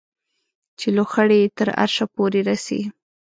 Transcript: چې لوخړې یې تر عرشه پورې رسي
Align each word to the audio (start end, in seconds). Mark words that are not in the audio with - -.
چې 0.79 0.87
لوخړې 0.95 1.37
یې 1.43 1.47
تر 1.57 1.67
عرشه 1.81 2.05
پورې 2.15 2.39
رسي 2.49 2.81